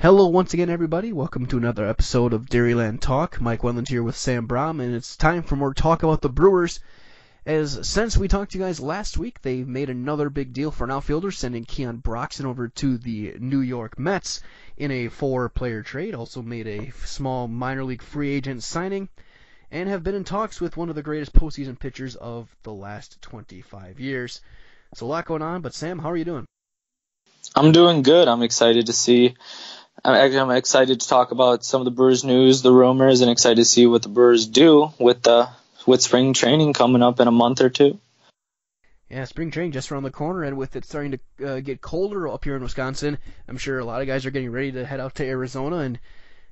[0.00, 1.12] Hello once again, everybody.
[1.12, 3.40] Welcome to another episode of Dairyland Talk.
[3.40, 6.78] Mike Wendland here with Sam Brom, and it's time for more talk about the Brewers.
[7.44, 10.84] As since we talked to you guys last week, they've made another big deal for
[10.84, 14.40] an outfielder, sending Keon Broxton over to the New York Mets
[14.76, 16.14] in a four-player trade.
[16.14, 19.08] Also made a small minor league free agent signing,
[19.72, 23.20] and have been in talks with one of the greatest postseason pitchers of the last
[23.22, 24.42] 25 years.
[24.94, 26.44] So a lot going on, but Sam, how are you doing?
[27.56, 28.28] I'm doing good.
[28.28, 29.34] I'm excited to see
[30.04, 33.64] I'm excited to talk about some of the Brewers news, the rumors, and excited to
[33.64, 35.48] see what the Brewers do with the
[35.86, 37.98] with spring training coming up in a month or two.
[39.10, 42.28] Yeah, spring training just around the corner, and with it starting to uh, get colder
[42.28, 45.00] up here in Wisconsin, I'm sure a lot of guys are getting ready to head
[45.00, 45.98] out to Arizona and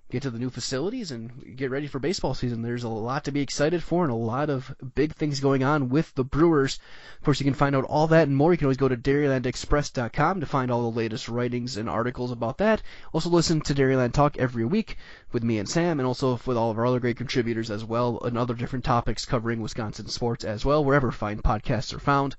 [0.09, 2.63] get to the new facilities and get ready for baseball season.
[2.63, 5.89] There's a lot to be excited for and a lot of big things going on
[5.89, 6.79] with the Brewers.
[7.19, 8.53] Of course, you can find out all that and more.
[8.53, 12.59] You can always go to dairylandexpress.com to find all the latest writings and articles about
[12.59, 12.83] that.
[13.13, 14.97] Also listen to Dairyland Talk every week
[15.33, 18.21] with me and Sam and also with all of our other great contributors as well
[18.23, 22.37] and other different topics covering Wisconsin sports as well, wherever fine podcasts are found.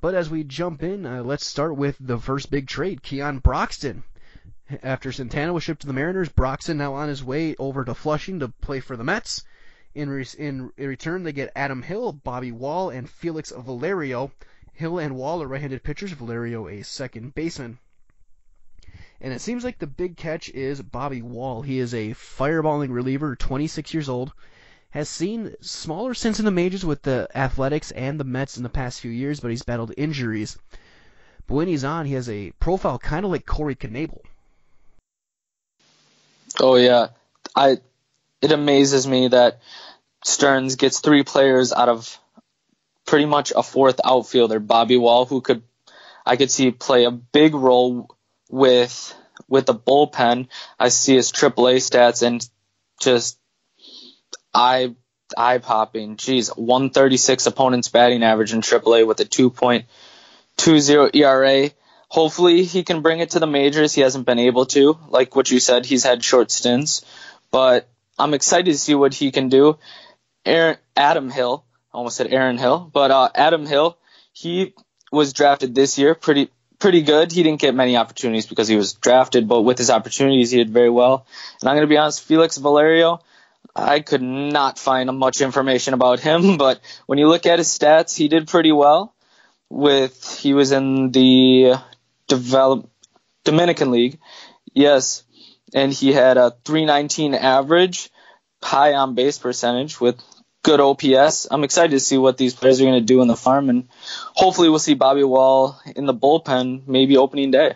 [0.00, 4.04] But as we jump in, uh, let's start with the first big trade, Keon Broxton.
[4.82, 8.38] After Santana was shipped to the Mariners, Broxton now on his way over to Flushing
[8.38, 9.44] to play for the Mets.
[9.94, 14.32] In, re- in return, they get Adam Hill, Bobby Wahl, and Felix Valerio.
[14.72, 16.12] Hill and Wahl are right-handed pitchers.
[16.12, 17.78] Valerio a second baseman.
[19.20, 21.60] And it seems like the big catch is Bobby Wahl.
[21.60, 24.32] He is a fireballing reliever, 26 years old.
[24.92, 28.70] Has seen smaller stints in the majors with the Athletics and the Mets in the
[28.70, 30.56] past few years, but he's battled injuries.
[31.46, 34.22] But when he's on, he has a profile kind of like Corey Knebel.
[36.60, 37.08] Oh yeah,
[37.54, 37.78] I.
[38.40, 39.60] It amazes me that
[40.22, 42.18] Stearns gets three players out of
[43.06, 45.62] pretty much a fourth outfielder, Bobby Wahl, who could
[46.26, 48.08] I could see play a big role
[48.50, 49.14] with
[49.48, 50.48] with the bullpen.
[50.78, 52.46] I see his AAA stats and
[53.00, 53.38] just
[54.52, 54.94] eye
[55.36, 56.16] eye popping.
[56.16, 59.84] Jeez, 136 opponents batting average in AAA with a 2.20
[61.14, 61.70] ERA
[62.08, 63.94] hopefully he can bring it to the majors.
[63.94, 64.98] He hasn't been able to.
[65.08, 67.04] Like what you said, he's had short stints,
[67.50, 67.88] but
[68.18, 69.78] I'm excited to see what he can do.
[70.44, 73.96] Aaron, Adam Hill, I almost said Aaron Hill, but uh, Adam Hill,
[74.32, 74.74] he
[75.10, 77.32] was drafted this year, pretty pretty good.
[77.32, 80.70] He didn't get many opportunities because he was drafted, but with his opportunities, he did
[80.70, 81.26] very well.
[81.60, 83.20] And I'm going to be honest, Felix Valerio,
[83.74, 88.16] I could not find much information about him, but when you look at his stats,
[88.16, 89.14] he did pretty well.
[89.70, 91.76] With he was in the
[92.28, 92.90] develop
[93.44, 94.18] Dominican League.
[94.72, 95.24] Yes,
[95.74, 98.10] and he had a 319 average,
[98.62, 100.20] high on base percentage with
[100.62, 101.46] good OPS.
[101.50, 103.88] I'm excited to see what these players are going to do in the farm, and
[104.34, 107.74] hopefully we'll see Bobby Wahl in the bullpen maybe opening day.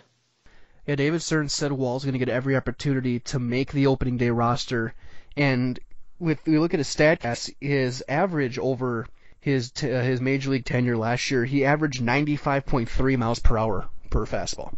[0.87, 4.31] Yeah, David Stearns said Wahl's going to get every opportunity to make the opening day
[4.31, 4.95] roster,
[5.37, 5.79] and
[6.17, 9.05] with we look at his stats, his average over
[9.39, 13.87] his t- uh, his major league tenure last year, he averaged 95.3 miles per hour
[14.09, 14.73] per fastball.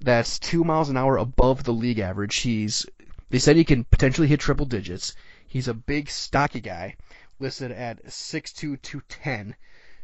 [0.00, 2.36] That's two miles an hour above the league average.
[2.36, 2.84] He's
[3.30, 5.14] they said he can potentially hit triple digits.
[5.46, 6.96] He's a big, stocky guy,
[7.38, 9.54] listed at 6'2", 210.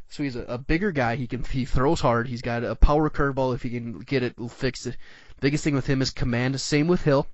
[0.08, 1.16] So he's a, a bigger guy.
[1.16, 2.28] He can he throws hard.
[2.28, 4.96] He's got a power curveball if he can get it fixed.
[5.40, 6.60] Biggest thing with him is command.
[6.60, 7.26] Same with Hill.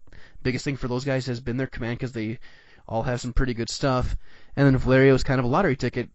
[0.42, 2.38] Biggest thing for those guys has been their command because they
[2.86, 4.16] all have some pretty good stuff.
[4.56, 6.08] And then Valerio is kind of a lottery ticket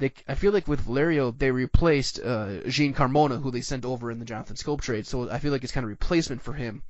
[0.00, 4.10] they I feel like with Valerio they replaced uh, Jean Carmona, who they sent over
[4.10, 5.06] in the Jonathan Schoop trade.
[5.06, 6.82] So I feel like it's kind of replacement for him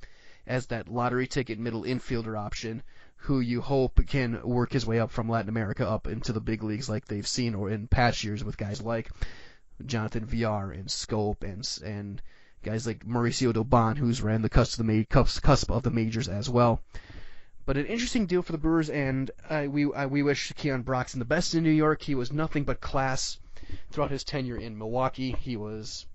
[0.47, 2.81] as that lottery ticket middle infielder option,
[3.17, 6.63] who you hope can work his way up from Latin America up into the big
[6.63, 9.11] leagues like they've seen or in past years with guys like
[9.85, 12.21] Jonathan Villar and Schoop and and
[12.63, 16.49] guys like Mauricio Dubon, who's ran the cusp of the, cusp of the majors as
[16.49, 16.81] well.
[17.63, 21.19] But an interesting deal for the Brewers, and uh, we uh, we wish Keon Broxton
[21.19, 22.01] the best in New York.
[22.01, 23.37] He was nothing but class
[23.91, 25.35] throughout his tenure in Milwaukee.
[25.39, 26.07] He was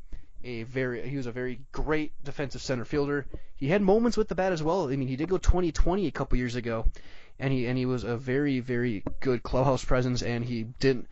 [0.43, 3.26] a very he was a very great defensive center fielder.
[3.54, 4.88] He had moments with the bat as well.
[4.88, 6.87] I mean, he did go 20-20 a couple years ago,
[7.38, 11.06] and he and he was a very very good clubhouse presence, and he didn't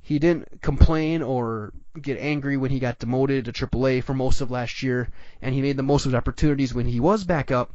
[0.00, 4.50] he didn't complain or get angry when he got demoted to AAA for most of
[4.50, 5.08] last year,
[5.40, 7.72] and he made the most of his opportunities when he was back up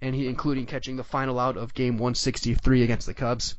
[0.00, 3.56] and he including catching the final out of game 163 against the Cubs.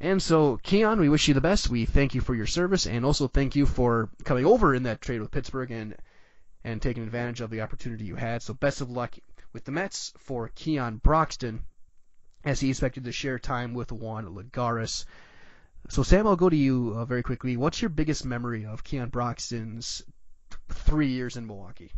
[0.00, 1.68] And so, Keon, we wish you the best.
[1.68, 5.00] We thank you for your service, and also thank you for coming over in that
[5.00, 5.96] trade with Pittsburgh and
[6.64, 8.42] and taking advantage of the opportunity you had.
[8.42, 9.16] So, best of luck
[9.52, 11.64] with the Mets for Keon Broxton,
[12.44, 15.04] as he expected to share time with Juan Lagares.
[15.88, 17.56] So, Sam, I'll go to you uh, very quickly.
[17.56, 20.02] What's your biggest memory of Keon Broxton's
[20.68, 21.92] three years in Milwaukee?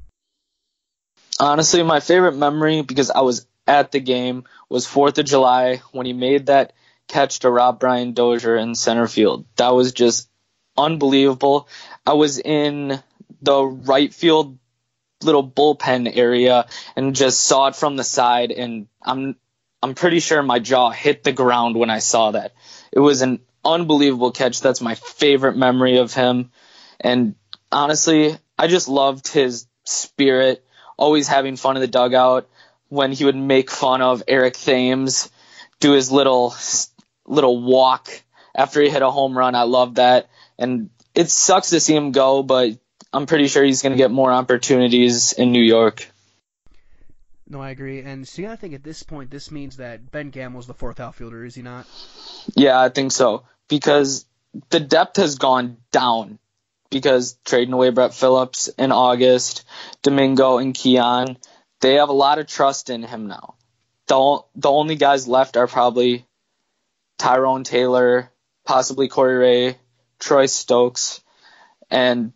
[1.40, 6.04] Honestly, my favorite memory because I was at the game was Fourth of July when
[6.04, 6.74] he made that
[7.08, 9.46] catch to Rob Brian Dozier in center field.
[9.56, 10.28] That was just
[10.76, 11.66] unbelievable.
[12.06, 13.02] I was in
[13.40, 14.58] the right field
[15.22, 19.36] little bullpen area and just saw it from the side and I'm
[19.82, 22.52] I'm pretty sure my jaw hit the ground when I saw that.
[22.92, 24.60] It was an unbelievable catch.
[24.60, 26.50] That's my favorite memory of him.
[27.00, 27.34] And
[27.72, 30.66] honestly, I just loved his spirit
[31.00, 32.48] always having fun in the dugout
[32.88, 35.30] when he would make fun of Eric Thames,
[35.80, 36.54] do his little
[37.26, 38.08] little walk
[38.54, 39.54] after he hit a home run.
[39.54, 42.78] I love that, and it sucks to see him go, but
[43.12, 46.06] I'm pretty sure he's going to get more opportunities in New York.
[47.48, 48.02] No, I agree.
[48.02, 51.44] And see, I think at this point, this means that Ben Gamel's the fourth outfielder,
[51.44, 51.86] is he not?
[52.54, 53.44] Yeah, I think so.
[53.68, 54.24] Because
[54.70, 56.38] the depth has gone down
[56.90, 59.64] because trading away Brett Phillips in August,
[60.02, 61.36] Domingo and Keon,
[61.80, 63.54] they have a lot of trust in him now.
[64.08, 66.26] The, the only guys left are probably
[67.18, 68.30] Tyrone Taylor,
[68.66, 69.78] possibly Corey Ray,
[70.18, 71.22] Troy Stokes,
[71.90, 72.32] and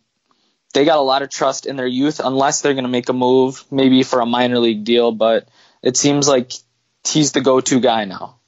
[0.73, 3.13] they got a lot of trust in their youth unless they're going to make a
[3.13, 5.47] move, maybe for a minor league deal, but
[5.81, 6.51] it seems like
[7.05, 8.39] he's the go-to guy now.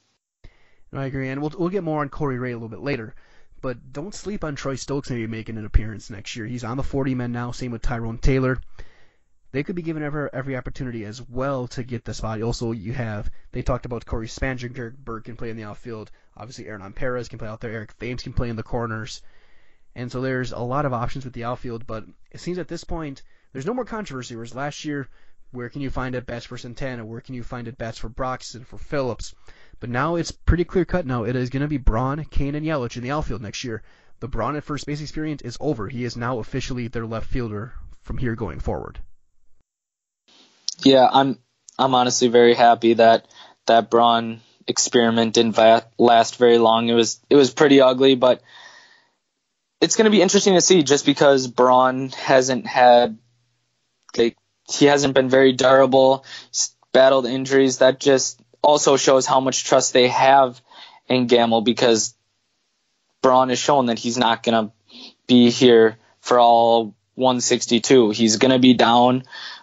[0.92, 3.14] I agree, and we'll we'll get more on Corey Ray a little bit later.
[3.60, 6.46] But don't sleep on Troy Stokes maybe making an appearance next year.
[6.46, 7.50] He's on the 40 men now.
[7.50, 8.60] Same with Tyrone Taylor.
[9.50, 12.42] They could be given every, every opportunity as well to get the spot.
[12.42, 16.10] Also, you have they talked about Corey Spangenberg Burke can play in the outfield.
[16.36, 17.72] Obviously, Hernan Perez can play out there.
[17.72, 19.22] Eric Thames can play in the corners.
[19.94, 22.84] And so there's a lot of options with the outfield, but it seems at this
[22.84, 23.22] point
[23.52, 24.36] there's no more controversy.
[24.36, 25.08] Whereas last year,
[25.50, 27.04] where can you find at bats for Santana?
[27.04, 29.34] Where can you find at bats for Broxton, for Phillips?
[29.80, 31.24] But now it's pretty clear cut now.
[31.24, 33.82] It is going to be Braun, Cain, and Yelich in the outfield next year.
[34.20, 35.88] The Braun at first base experience is over.
[35.88, 38.98] He is now officially their left fielder from here going forward.
[40.80, 41.38] Yeah, I'm
[41.78, 43.26] I'm honestly very happy that
[43.66, 45.58] that Braun experiment didn't
[45.98, 46.88] last very long.
[46.88, 48.42] It was it was pretty ugly, but
[49.80, 53.18] it's going to be interesting to see just because Braun hasn't had
[54.16, 54.36] like
[54.68, 56.24] he hasn't been very durable,
[56.92, 57.78] battled injuries.
[57.78, 60.60] That just also shows how much trust they have
[61.08, 62.14] in Gamel because
[63.22, 64.72] Braun has shown that he's not going to
[65.26, 68.10] be here for all 162.
[68.10, 69.22] He's going to be down,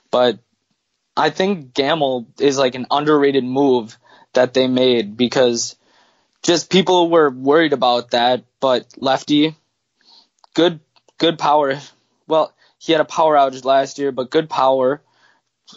[0.10, 0.40] but
[1.16, 3.96] I think Gamel is like an underrated move
[4.34, 5.76] that they made because
[6.42, 9.56] just people were worried about that, but lefty,
[10.56, 10.80] good,
[11.20, 11.80] good power.
[12.26, 15.04] Well, he had a power outage last year, but good power,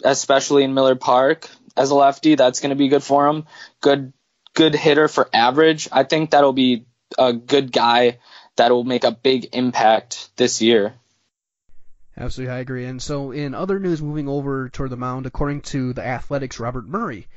[0.03, 1.47] especially in Miller Park
[1.79, 2.35] as a lefty.
[2.35, 3.45] That's going to be good for him.
[3.81, 4.13] Good,
[4.53, 5.87] good hitter for average.
[5.91, 6.85] I think that'll be
[7.17, 8.19] a good guy
[8.57, 10.93] that will make a big impact this year.
[12.17, 12.85] Absolutely, I agree.
[12.85, 16.85] And so, in other news, moving over toward the mound, according to the Athletic's Robert
[16.85, 17.27] Murray,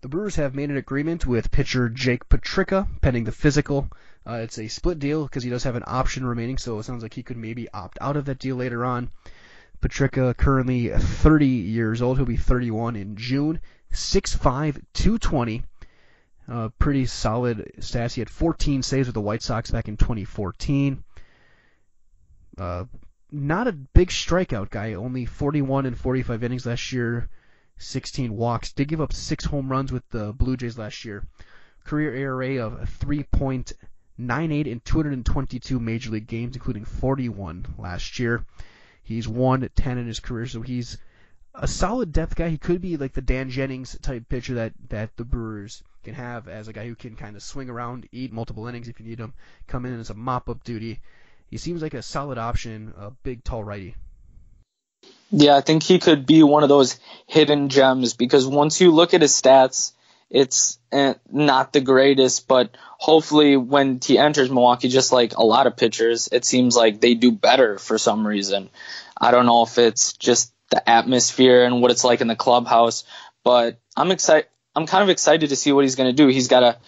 [0.00, 3.88] the Brewers have made an agreement with pitcher Jake Petricka pending the physical.
[4.26, 7.04] Uh, it's a split deal because he does have an option remaining, so it sounds
[7.04, 9.10] like he could maybe opt out of that deal later on.
[9.80, 13.60] Petricka, currently 30 years old, he'll be 31 in June.
[13.92, 15.64] 6'5", 220.
[16.48, 18.14] Uh, pretty solid stats.
[18.14, 21.02] He had 14 saves with the White Sox back in 2014.
[22.58, 22.84] Uh,
[23.30, 24.94] not a big strikeout guy.
[24.94, 27.28] Only 41 and 45 innings last year.
[27.78, 28.72] 16 walks.
[28.72, 31.24] Did give up six home runs with the Blue Jays last year.
[31.84, 38.44] Career ERA of 3.98 in 222 major league games, including 41 last year.
[39.02, 40.98] He's won 10 in his career, so he's
[41.54, 42.48] a solid depth guy.
[42.48, 46.48] He could be like the Dan Jennings type pitcher that that the Brewers can have
[46.48, 49.18] as a guy who can kind of swing around, eat multiple innings if you need
[49.18, 49.34] him,
[49.68, 51.00] come in as a mop up duty.
[51.50, 53.94] He seems like a solid option, a big tall righty.
[55.30, 59.14] Yeah, I think he could be one of those hidden gems because once you look
[59.14, 59.92] at his stats,
[60.30, 65.66] it's eh, not the greatest, but hopefully when he enters Milwaukee, just like a lot
[65.66, 68.70] of pitchers, it seems like they do better for some reason.
[69.20, 73.04] I don't know if it's just the atmosphere and what it's like in the clubhouse,
[73.44, 74.48] but I'm excited.
[74.74, 76.28] I'm kind of excited to see what he's going to do.
[76.28, 76.78] He's got a,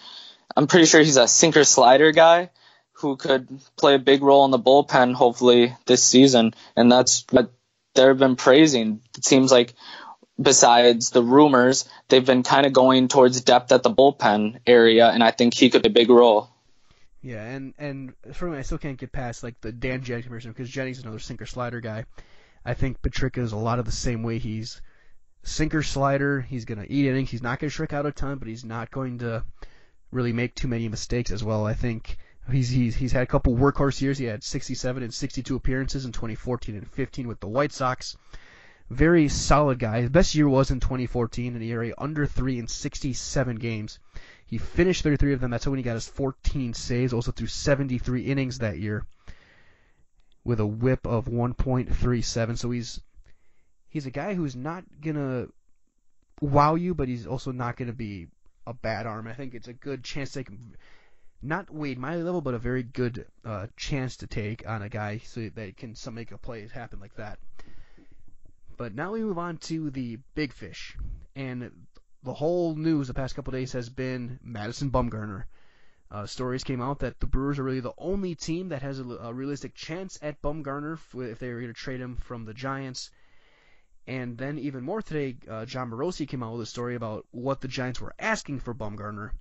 [0.57, 2.49] I'm pretty sure he's a sinker slider guy
[2.93, 7.51] who could play a big role in the bullpen hopefully this season, and that's what
[7.93, 9.01] they've been praising.
[9.15, 9.75] It seems like
[10.41, 15.23] besides the rumors, they've been kind of going towards depth at the bullpen area, and
[15.23, 16.49] I think he could play a big role.
[17.21, 20.51] Yeah, and and for me, I still can't get past like the Dan Jennings comparison
[20.51, 22.05] because Jennings is another sinker slider guy.
[22.65, 24.39] I think Petricka is a lot of the same way.
[24.39, 24.81] He's
[25.43, 26.41] sinker slider.
[26.41, 27.29] He's gonna eat innings.
[27.29, 29.43] He's not gonna strike out a ton, but he's not going to
[30.11, 31.65] really make too many mistakes as well.
[31.65, 32.17] I think
[32.51, 34.17] he's he's he's had a couple workhorse years.
[34.17, 38.17] He had 67 and 62 appearances in 2014 and 15 with the White Sox
[38.89, 40.01] very solid guy.
[40.01, 43.99] His best year was in 2014, an ERA under three in 67 games.
[44.45, 45.49] He finished 33 of them.
[45.49, 47.13] That's when he got his 14 saves.
[47.13, 49.05] Also threw 73 innings that year
[50.45, 52.57] with a WHIP of 1.37.
[52.57, 53.01] So he's
[53.89, 55.47] he's a guy who's not gonna
[56.39, 58.27] wow you, but he's also not gonna be
[58.65, 59.27] a bad arm.
[59.27, 60.57] I think it's a good chance to take
[61.41, 65.19] not Wade Miley level, but a very good uh, chance to take on a guy
[65.19, 67.39] so that can some make a play happen like that.
[68.77, 70.97] But now we move on to the big fish.
[71.35, 71.71] And
[72.23, 75.43] the whole news the past couple days has been Madison Bumgarner.
[76.15, 79.03] Uh, stories came out that the Brewers are really the only team that has a,
[79.03, 80.97] a realistic chance at Bumgarner
[81.29, 83.11] if they were going to trade him from the Giants.
[84.07, 87.59] And then even more today, uh, Jon Morosi came out with a story about what
[87.59, 89.31] the Giants were asking for Bumgarner,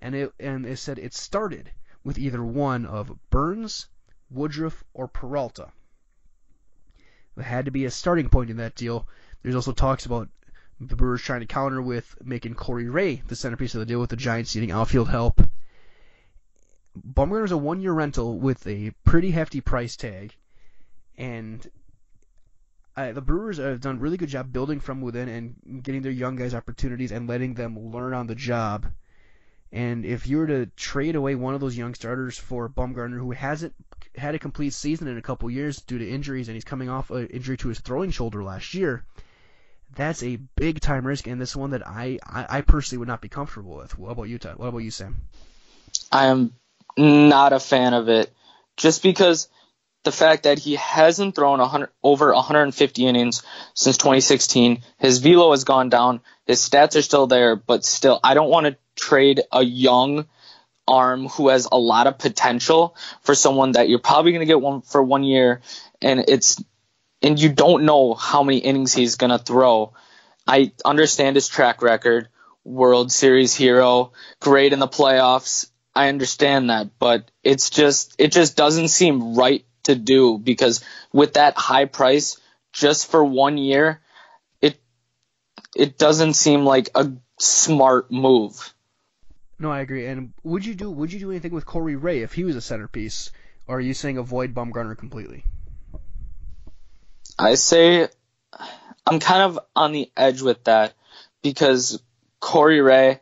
[0.00, 1.70] and it and it said it started
[2.02, 3.86] with either one of Burnes,
[4.28, 5.70] Woodruff, or Peralta.
[7.36, 9.06] There had to be a starting point in that deal.
[9.42, 10.28] There's also talks about
[10.80, 14.10] the Brewers trying to counter with making Corey Ray the centerpiece of the deal with
[14.10, 15.40] the Giants needing outfield help.
[16.96, 20.34] Bumgarner's a one-year rental with a pretty hefty price tag,
[21.16, 21.68] and
[22.96, 26.12] uh, the Brewers have done a really good job building from within and getting their
[26.12, 28.86] young guys opportunities and letting them learn on the job.
[29.72, 33.32] And if you were to trade away one of those young starters for Bumgarner, who
[33.32, 33.74] hasn't
[34.14, 37.10] had a complete season in a couple years due to injuries, and he's coming off
[37.10, 39.04] an injury to his throwing shoulder last year,
[39.94, 43.20] that's a big time risk, and this one that I, I, I personally would not
[43.20, 43.98] be comfortable with.
[43.98, 44.56] What about you, Todd?
[44.56, 45.20] What about you, Sam?
[46.10, 46.52] I am
[46.96, 48.32] not a fan of it,
[48.76, 49.48] just because
[50.04, 53.42] the fact that he hasn't thrown 100, over 150 innings
[53.74, 54.82] since 2016.
[54.98, 56.20] His velo has gone down.
[56.46, 60.26] His stats are still there, but still, I don't want to trade a young
[60.86, 64.60] arm who has a lot of potential for someone that you're probably going to get
[64.60, 65.60] one for one year
[66.00, 66.62] and it's
[67.22, 69.94] and you don't know how many innings he's going to throw.
[70.46, 72.28] I understand his track record,
[72.62, 75.68] World Series hero, great in the playoffs.
[75.96, 81.34] I understand that, but it's just it just doesn't seem right to do because with
[81.34, 82.38] that high price
[82.72, 84.02] just for one year,
[84.60, 84.78] it
[85.74, 88.74] it doesn't seem like a smart move.
[89.58, 90.06] No, I agree.
[90.06, 92.60] And would you do would you do anything with Corey Ray if he was a
[92.60, 93.32] centerpiece,
[93.66, 95.44] or are you saying avoid Bumgarner completely?
[97.38, 98.08] I say
[99.06, 100.92] I'm kind of on the edge with that
[101.42, 102.02] because
[102.40, 103.20] Corey Ray,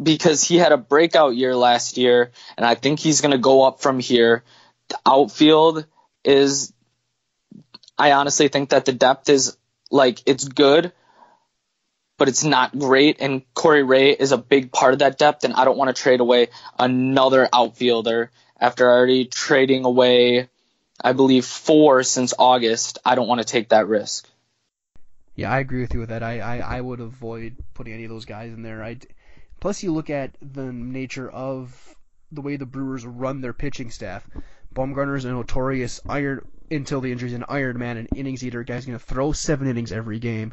[0.00, 3.62] because he had a breakout year last year, and I think he's going to go
[3.62, 4.44] up from here.
[4.88, 5.86] The outfield
[6.24, 6.72] is,
[7.96, 9.56] I honestly think that the depth is
[9.90, 10.92] like it's good,
[12.16, 13.18] but it's not great.
[13.20, 16.00] And Corey Ray is a big part of that depth, and I don't want to
[16.00, 20.48] trade away another outfielder after already trading away,
[21.02, 22.98] I believe, four since August.
[23.04, 24.28] I don't want to take that risk.
[25.36, 26.24] Yeah, I agree with you with that.
[26.24, 28.82] I, I, I would avoid putting any of those guys in there.
[28.82, 28.96] I
[29.60, 31.96] plus you look at the nature of
[32.30, 34.28] the way the Brewers run their pitching staff.
[34.74, 38.62] Bumgarner's a notorious iron until the injuries an Iron Man, an innings eater.
[38.62, 40.52] Guy's gonna throw seven innings every game.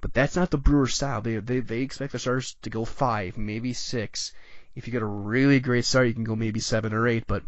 [0.00, 1.22] But that's not the Brewers style.
[1.22, 4.32] They they they expect the starters to go five, maybe six.
[4.74, 7.26] If you get a really great start, you can go maybe seven or eight.
[7.26, 7.44] But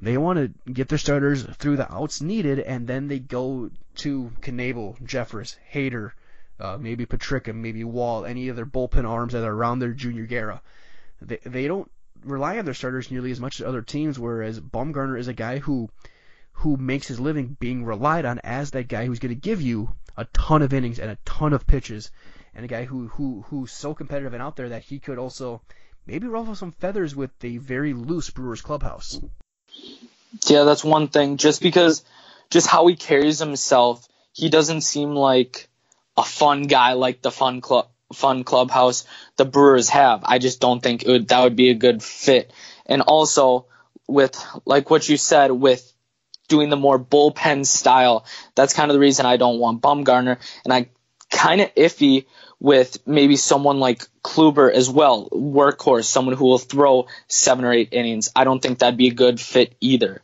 [0.00, 4.30] they want to get their starters through the outs needed, and then they go to
[4.42, 6.12] Knebel, Jeffress, Hader,
[6.58, 10.26] uh, maybe Petricka, maybe Wahl, any of their bullpen arms that are around their Junior
[10.26, 10.62] Guerra.
[11.20, 11.90] They they don't
[12.24, 14.18] rely on their starters nearly as much as other teams.
[14.18, 15.90] Whereas Bumgarner is a guy who
[16.52, 19.94] who makes his living being relied on as that guy who's going to give you
[20.16, 22.10] a ton of innings and a ton of pitches,
[22.54, 25.60] and a guy who who who's so competitive and out there that he could also
[26.06, 29.20] maybe ruffle some feathers with the very loose Brewers clubhouse.
[30.46, 31.36] Yeah, that's one thing.
[31.36, 32.04] Just because,
[32.50, 35.68] just how he carries himself, he doesn't seem like
[36.16, 39.04] a fun guy like the fun club fun clubhouse
[39.36, 40.22] the Brewers have.
[40.24, 42.52] I just don't think would, that would be a good fit.
[42.86, 43.66] And also
[44.06, 45.92] with like what you said with
[46.48, 50.38] doing the more bullpen style, that's kind of the reason I don't want Bumgarner.
[50.64, 50.88] And I
[51.30, 52.26] kind of iffy
[52.60, 57.88] with maybe someone like Kluber as well, workhorse, someone who will throw seven or eight
[57.92, 58.30] innings.
[58.34, 60.22] I don't think that'd be a good fit either.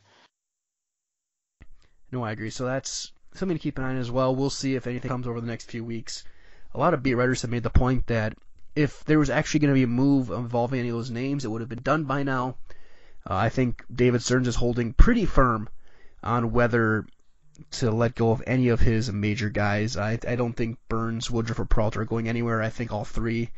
[2.11, 2.51] No, I agree.
[2.51, 4.35] So that's something to keep an eye on as well.
[4.35, 6.25] We'll see if anything comes over the next few weeks.
[6.75, 8.37] A lot of beat writers have made the point that
[8.75, 11.49] if there was actually going to be a move involving any of those names, it
[11.49, 12.57] would have been done by now.
[13.29, 15.69] Uh, I think David Stearns is holding pretty firm
[16.23, 17.07] on whether
[17.71, 19.97] to let go of any of his major guys.
[19.97, 22.63] I, I don't think Burnes, Woodruff, or Peralta are going anywhere.
[22.63, 23.51] I think all three,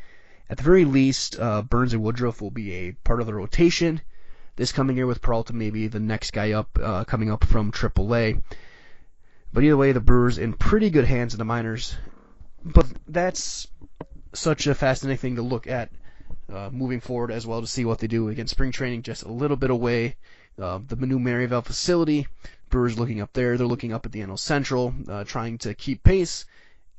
[0.51, 4.01] at the very least, uh, Burnes and Woodruff will be a part of the rotation
[4.57, 8.43] this coming year with Peralta maybe the next guy up uh, coming up from AAA.
[9.55, 11.95] But either way, the Brewers in pretty good hands in the minors.
[12.65, 13.69] But that's
[14.33, 15.93] such a fascinating thing to look at
[16.53, 19.31] uh, moving forward as well to see what they do against spring training just a
[19.31, 20.17] little bit away.
[20.61, 22.27] Uh, the new Maryvale facility,
[22.69, 23.57] Brewers looking up there.
[23.57, 26.47] They're looking up at the NL Central, uh, trying to keep pace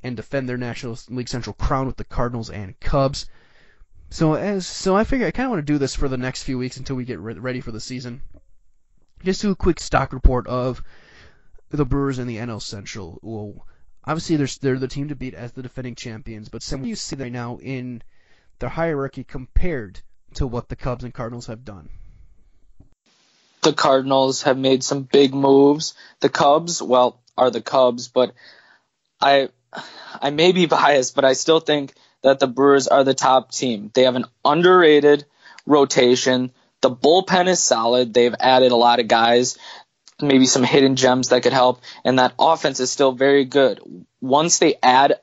[0.02, 3.26] and defend their National League Central crown with the Cardinals and Cubs.
[4.08, 6.44] So as so I figure I kind of want to do this for the next
[6.44, 8.22] few weeks until we get re- ready for the season.
[9.22, 10.82] Just do a quick stock report of
[11.70, 13.18] the Brewers and the NL Central.
[13.22, 13.66] Well,
[14.04, 17.16] obviously they're they're the team to beat as the defending champions, but some you see
[17.16, 18.02] right now in
[18.58, 20.00] their hierarchy compared
[20.34, 21.88] to what the Cubs and Cardinals have done.
[23.62, 25.94] The Cardinals have made some big moves.
[26.20, 28.32] The Cubs, well, are the Cubs, but
[29.20, 29.48] I
[30.20, 33.90] I may be biased, but I still think that the Brewers are the top team.
[33.92, 35.24] They have an underrated
[35.66, 36.52] rotation.
[36.80, 38.14] The bullpen is solid.
[38.14, 39.58] They've added a lot of guys,
[40.20, 43.80] maybe some hidden gems that could help, and that offense is still very good.
[44.20, 45.20] Once they add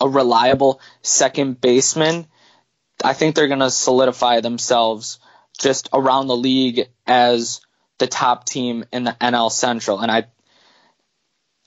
[0.00, 2.26] a reliable second baseman,
[3.02, 5.18] I think they're going to solidify themselves
[5.58, 7.60] just around the league as
[7.98, 10.00] the top team in the NL Central.
[10.00, 10.24] And I,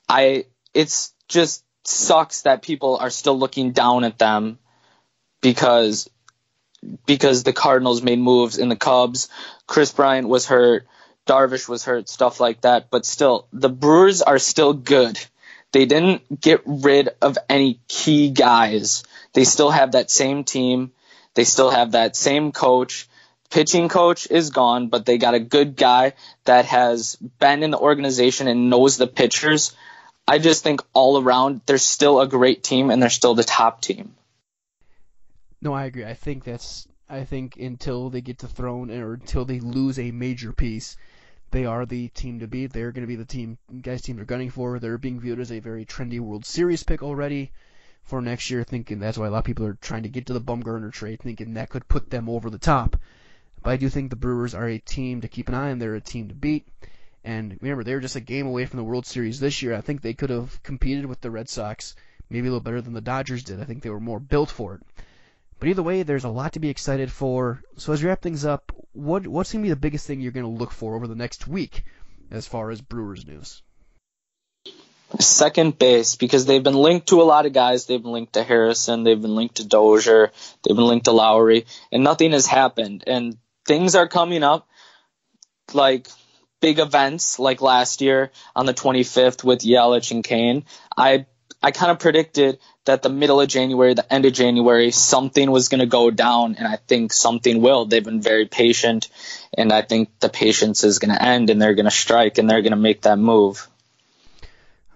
[0.10, 4.58] I, it's just sucks that people are still looking down at them
[5.42, 6.10] because
[7.06, 9.30] because the Cardinals made moves in the Cubs.
[9.68, 10.86] Kris Bryant was hurt,
[11.26, 12.90] Darvish was hurt, stuff like that.
[12.90, 15.20] But still, the Brewers are still good.
[15.72, 19.04] They didn't get rid of any key guys.
[19.34, 20.92] They still have that same team.
[21.34, 23.08] They still have that same coach.
[23.50, 26.14] Pitching coach is gone, but they got a good guy
[26.46, 29.76] that has been in the organization and knows the pitchers.
[30.28, 33.82] I just think all around they're still a great team and they're still the top
[33.82, 34.16] team.
[35.62, 36.06] No, I agree.
[36.06, 40.12] I think that's I think until they get to throne or until they lose a
[40.12, 40.98] major piece,
[41.54, 42.74] they are the team to beat.
[42.74, 44.80] They're going to be the team guys teams are gunning for.
[44.80, 47.52] They're being viewed as a very trendy World Series pick already
[48.04, 50.34] for next year, thinking that's why a lot of people are trying to get to
[50.34, 52.98] the Bumgarner trade, thinking that could put them over the top.
[53.62, 55.78] But I do think the Brewers are a team to keep an eye on.
[55.78, 56.68] They're a team to beat.
[57.24, 59.76] And remember, they were just a game away from the World Series this year.
[59.76, 61.96] I think they could have competed with the Red Sox,
[62.32, 63.62] maybe a little better than the Dodgers did.
[63.62, 64.82] I think they were more built for it.
[65.64, 67.64] But either way, there's a lot to be excited for.
[67.78, 70.34] So as we wrap things up, what what's going to be the biggest thing you're
[70.34, 71.86] going to look for over the next week
[72.30, 73.62] as far as Brewers news?
[75.20, 77.86] Second base, because they've been linked to a lot of guys.
[77.86, 79.06] They've been linked to Harrison.
[79.06, 80.34] They've been linked to Dozier.
[80.64, 83.06] They've been linked to Lowrie, and nothing has happened.
[83.08, 84.68] And things are coming up,
[85.74, 86.10] like
[86.60, 90.66] big events, like last year on the 25th with Yelich and Cain.
[90.98, 91.26] I
[91.62, 95.70] I kind of predicted that the middle of January, the end of January, something was
[95.70, 97.86] going to go down, and I think something will.
[97.86, 99.10] They've been very patient,
[99.58, 102.50] and I think the patience is going to end, and they're going to strike, and
[102.50, 103.68] they're going to make that move.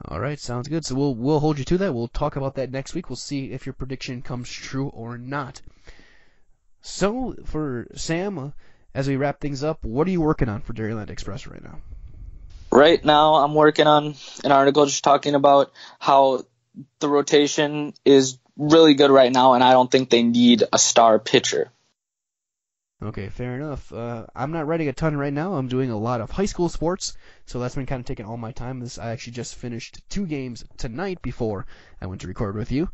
[0.06, 0.86] All right, sounds good.
[0.86, 1.94] So we'll we'll hold you to that.
[1.94, 3.10] We'll talk about that next week.
[3.10, 5.62] We'll see if your prediction comes true or not.
[6.82, 8.54] So for Sam,
[8.94, 11.80] as we wrap things up, what are you working on for Dairyland Express right now?
[12.72, 16.44] Right now, I'm working on an article just talking about how
[17.00, 21.20] the rotation is really good right now, and I don't think they need a star
[21.20, 21.72] pitcher.
[23.02, 23.94] Okay, fair enough.
[23.94, 25.54] Uh, I'm not writing a ton right now.
[25.54, 28.38] I'm doing a lot of high school sports, so that's been kind of taking all
[28.38, 28.80] my time.
[28.80, 31.68] This I actually just finished two games tonight before
[32.02, 32.90] I went to record with you.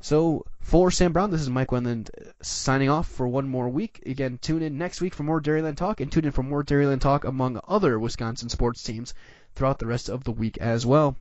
[0.00, 2.08] So for Sam Brown, this is Mike Wendland
[2.40, 4.00] signing off for one more week.
[4.06, 7.00] Again, tune in next week for more Dairyland talk, and tune in for more Dairyland
[7.00, 9.12] talk among other Wisconsin sports teams
[9.56, 11.16] throughout the rest of the week as well.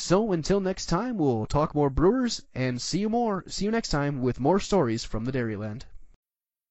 [0.00, 3.42] So until next time, we'll talk more Brewers and see you more.
[3.48, 5.86] See you next time with more stories from the Dairyland.